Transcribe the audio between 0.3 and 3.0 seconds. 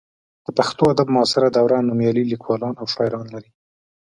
د پښتو ادب معاصره دوره نومیالي لیکوالان او